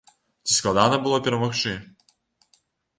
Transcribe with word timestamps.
Ці 0.47 0.53
складана 0.59 0.97
было 1.05 1.17
перамагчы? 1.29 1.77